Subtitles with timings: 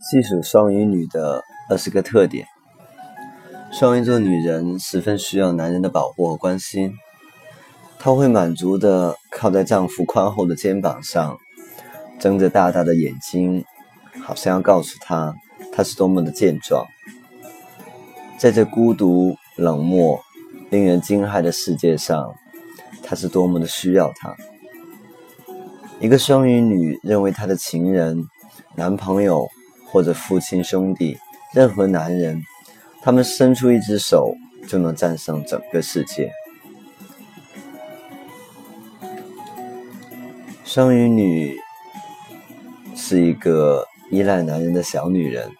[0.00, 2.46] 细数双鱼女的二十个特点。
[3.72, 6.94] 双鱼座女人十分需要男人的保护和关心，
[7.98, 11.36] 她会满足的靠在丈夫宽厚的肩膀上，
[12.18, 13.64] 睁着大大的眼睛，
[14.22, 15.34] 好像要告诉他，
[15.72, 16.86] 他是多么的健壮。
[18.38, 20.20] 在这孤独、冷漠、
[20.70, 22.32] 令人惊骇的世界上，
[23.02, 24.34] 他是多么的需要他。
[26.00, 28.24] 一个双鱼女认为她的情人、
[28.76, 29.48] 男朋友
[29.90, 31.18] 或者父亲、兄弟，
[31.54, 32.42] 任何男人，
[33.02, 34.34] 他们伸出一只手
[34.68, 36.30] 就能战胜整个世界。
[40.64, 41.56] 双鱼女
[42.94, 45.50] 是一个依赖男人的小女人。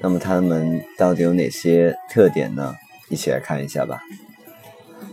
[0.00, 2.74] 那么她们到底有哪些特点呢？
[3.08, 4.00] 一起来看一下吧。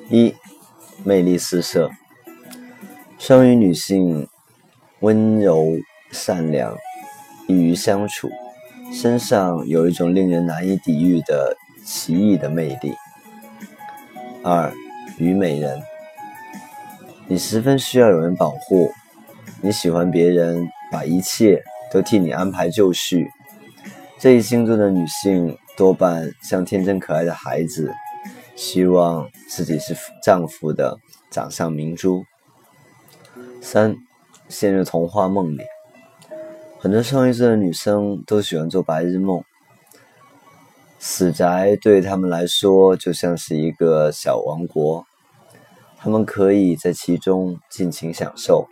[0.10, 0.36] 一，
[1.04, 1.90] 魅力四射。
[3.18, 4.28] 双鱼女性
[5.00, 5.66] 温柔
[6.12, 6.78] 善良，
[7.54, 8.30] 易于相处，
[8.92, 12.94] 身上有一种令人难以抵御的奇异的魅力。
[14.44, 14.74] 二，
[15.18, 15.82] 虞美人，
[17.28, 18.92] 你十分需要有人保护，
[19.62, 23.30] 你喜欢别人把一切都替你安排就绪。
[24.20, 27.94] 这一星座的女性多半像天真可爱的孩子，
[28.56, 30.98] 希望自己是丈夫的
[31.30, 32.24] 掌上明珠。
[33.62, 33.96] 三，
[34.50, 35.62] 陷入童话梦里。
[36.84, 39.42] 很多双鱼座的女生都喜欢做白日梦，
[41.00, 45.06] 死宅对他们来说就像是一个小王国，
[45.96, 48.68] 他们可以在其中尽情享受，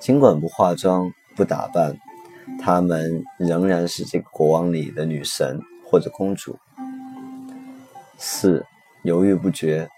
[0.00, 1.96] 尽管不化妆、不打扮，
[2.60, 6.58] 她们仍然是这个国王里的女神或者公主。
[8.18, 8.66] 四，
[9.04, 9.88] 犹豫不决，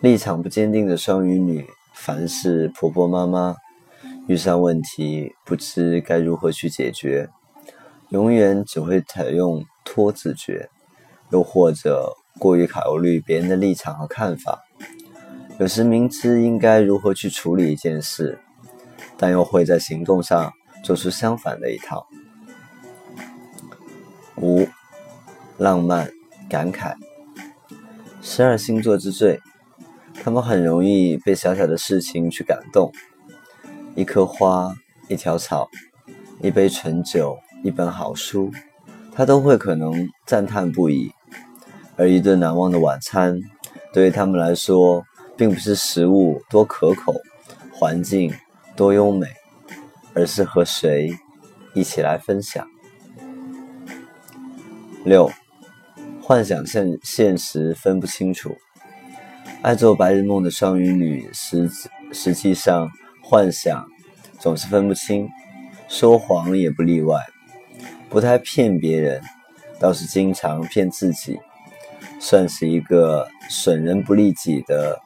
[0.00, 1.64] 立场不坚定的双鱼女。
[1.94, 3.54] 凡是婆婆妈妈
[4.30, 7.28] 遇上问题，不知该如何去解决，
[8.10, 10.68] 永远只会采用拖字诀，
[11.32, 14.60] 又或者过于考虑别人的立场和看法。
[15.58, 18.38] 有时明知应该如何去处理一件事，
[19.16, 20.52] 但又会在行动上
[20.84, 22.06] 做出相反的一套。
[24.36, 24.64] 五，
[25.58, 26.08] 浪漫
[26.48, 26.94] 感慨，
[28.22, 29.40] 十二星座之最。
[30.22, 32.92] 他们很容易被小小的事情去感动，
[33.96, 34.74] 一棵花、
[35.08, 35.68] 一条草、
[36.40, 38.50] 一杯醇酒、一本好书，
[39.12, 41.12] 他都会可能赞叹不已。
[41.96, 43.40] 而一顿难忘的晚餐，
[43.92, 45.04] 对于他们来说，
[45.36, 47.14] 并不是食物多可口、
[47.72, 48.32] 环境
[48.74, 49.26] 多优美，
[50.14, 51.10] 而是和谁
[51.74, 52.66] 一起来分享。
[55.04, 55.30] 六，
[56.22, 58.56] 幻想现现实分不清楚。
[59.62, 61.70] 爱做白日梦的双鱼女，实
[62.12, 62.90] 实际上
[63.22, 63.86] 幻想
[64.38, 65.28] 总是分不清，
[65.88, 67.18] 说谎也不例外，
[68.08, 69.22] 不太骗别人，
[69.78, 71.38] 倒是经常骗自己，
[72.18, 75.00] 算是一个损人不利己的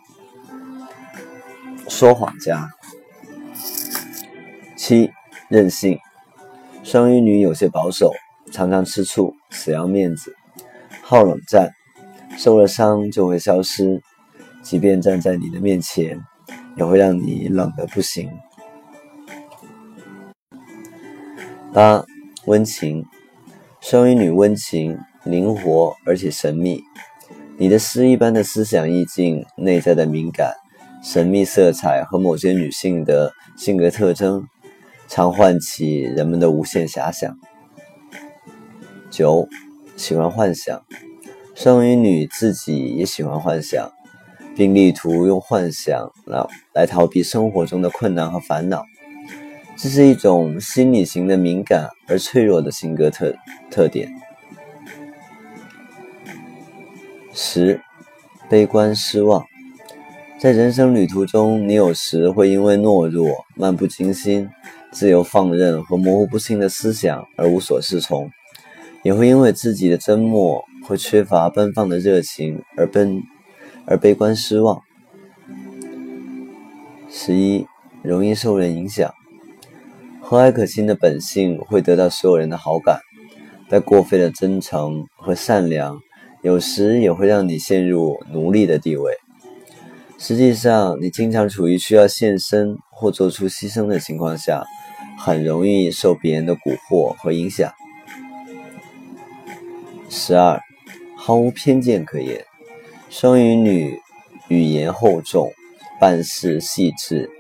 [1.89, 2.71] 说谎家。
[4.77, 5.11] 七，
[5.49, 5.99] 任性，
[6.83, 8.13] 双鱼女有些保守，
[8.53, 10.37] 常常吃醋，死要面子，
[11.03, 11.71] 好冷战，
[12.37, 14.03] 受了伤就会消失。
[14.63, 16.23] 即便站在你的面前，
[16.77, 18.31] 也会让你冷的不行。
[21.73, 22.05] 八，
[22.47, 23.05] 温情，
[23.81, 26.83] 双鱼女温情、灵活而且神秘。
[27.57, 30.55] 你的诗一般的思想意境、内在的敏感、
[31.03, 34.47] 神秘色彩和某些女性的性格特征，
[35.07, 37.39] 常唤起人们的无限遐想。
[39.11, 39.49] 九，
[39.97, 40.85] 喜欢幻想，
[41.55, 43.93] 双鱼女自己也喜欢幻想。
[44.57, 48.85] 并力图用幻想来来逃避生活中的困难和烦恼，
[49.77, 53.35] 这是一种心理型的敏感而脆弱的性格特
[53.71, 54.13] 特点。
[57.33, 57.81] 十，
[58.49, 59.45] 悲观失望，
[60.39, 64.49] 在人生旅途中，你有时会因为懦弱、漫不经心、
[64.93, 68.31] 自由放任和模糊不清的思想而无所适从，
[69.03, 73.21] 也会因为自己的真默或缺乏奔放的热情而奔。
[73.87, 74.81] 而悲观失望。
[77.09, 77.67] 十一，
[78.03, 79.13] 容易受人影响。
[80.21, 83.01] 和蔼可亲的本性会得到所有人的好感，
[83.69, 86.01] 但过分的真诚和善良，
[86.43, 89.13] 有时也会让你陷入奴隶的地位。
[90.19, 94.65] 实际上，你经常处于需要献身或做出牺牲的情况下，
[95.19, 97.71] 很容易受别人的蛊惑和影响。
[100.09, 100.59] 十二，
[101.19, 102.45] 毫无偏见可言。
[103.17, 104.03] 双鱼女
[104.49, 105.53] 语言厚重，
[106.01, 107.31] 办事细致，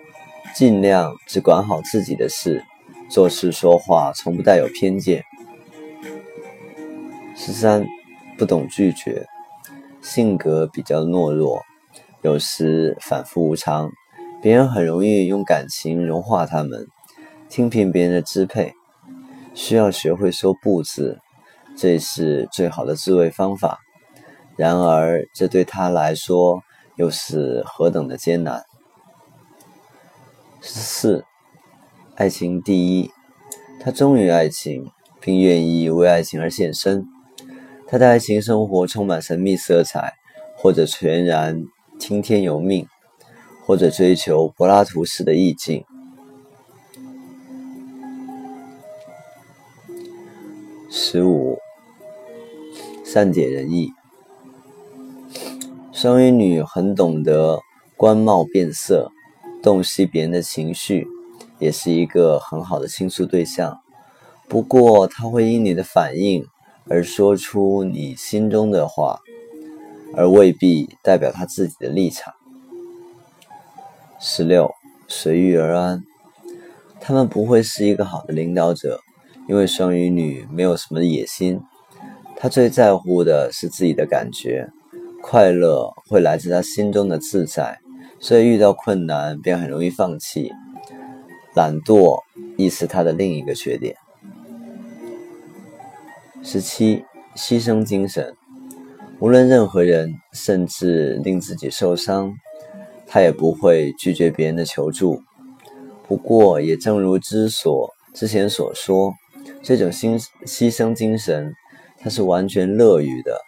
[0.55, 2.65] 尽量只管好自己的事，
[3.11, 5.25] 做事说话从不带有偏见，
[7.35, 7.85] 十三，
[8.39, 9.27] 不懂拒绝，
[10.01, 11.61] 性格比较懦弱，
[12.23, 13.91] 有时反复无常，
[14.41, 16.87] 别人很容易用感情融化他们，
[17.49, 18.73] 听凭别人的支配，
[19.55, 21.19] 需要学会说不字，
[21.77, 23.81] 这是最好的自卫方法。
[24.57, 26.63] 然而，这对他来说
[26.97, 28.65] 又是何等的艰难。
[30.61, 31.25] 十四，
[32.15, 33.11] 爱情第一，
[33.81, 34.91] 他忠于爱情，
[35.21, 37.05] 并愿意为爱情而献身。
[37.89, 40.15] 他的爱情生活充满神秘色彩，
[40.57, 41.65] 或者全然
[41.99, 42.87] 听天由命，
[43.67, 45.85] 或者追求柏拉图式的意境。
[50.89, 51.59] 十五，
[53.05, 53.91] 善解人意。
[56.05, 57.63] 双鱼女很懂得
[57.97, 59.11] 观貌变色，
[59.63, 61.09] 洞悉别人的情绪，
[61.59, 63.81] 也是一个很好的倾诉对象。
[64.47, 66.45] 不过，她会因你的反应
[66.91, 69.19] 而说出你心中的话，
[70.15, 72.35] 而未必代表她自己的立场。
[74.21, 74.71] 十六，
[75.09, 76.05] 随遇而安。
[77.01, 79.01] 他们不会是一个好的领导者，
[79.49, 81.63] 因为双鱼女没有什么野心，
[82.37, 84.69] 她最在乎的是自己的感觉。
[85.27, 87.79] 快乐会来自他心中的自在，
[88.21, 90.53] 所以遇到困难便很容易放弃。
[91.55, 92.21] 懒惰
[92.59, 93.97] 亦是他的另一个缺点。
[96.43, 97.03] 十七，
[97.35, 98.37] 牺牲精神，
[99.19, 102.35] 无论任何人，甚至令自己受伤，
[103.07, 105.23] 他也不会拒绝别人的求助。
[106.07, 109.15] 不过，也正如之所之前所说，
[109.63, 111.55] 这种牺牺牲精神，
[111.99, 113.41] 他是完全乐于的，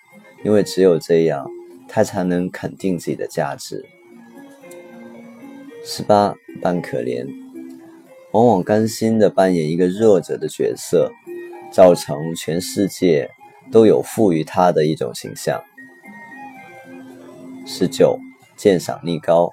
[0.43, 1.46] 因为只有这样。
[1.96, 3.82] 他才能肯定自己的价值。
[5.82, 7.26] 十八，扮可怜，
[8.32, 11.10] 往往甘心的扮演一个弱者的角色，
[11.72, 13.31] 造成全世界
[13.72, 15.58] 都有负于他的一种形象。
[17.64, 18.19] 十九，
[18.58, 19.50] 鉴赏力高，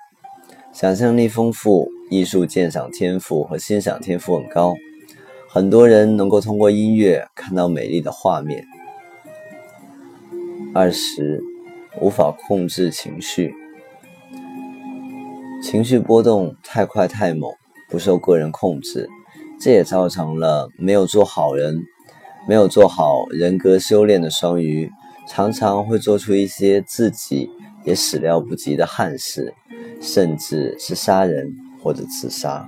[0.74, 4.76] 想象力丰富，艺术鉴赏天赋和欣赏天赋很高，
[5.48, 8.66] 很多人能够通过音乐看到美丽的画面。
[10.74, 11.42] 二十。
[12.02, 13.54] 无法控制情绪，
[15.62, 17.52] 情绪波动太快太猛，
[17.90, 19.08] 不受个人控制，
[19.60, 21.84] 这也造成了没有做好人、
[22.48, 24.92] 没有做好人格修炼的双鱼，
[25.28, 27.50] 常常会做出一些自己
[27.86, 29.54] 也始料不及的憾事，
[30.02, 32.68] 甚至是杀人或者自杀。